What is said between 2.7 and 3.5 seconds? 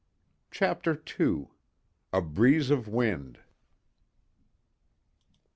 OF WIND.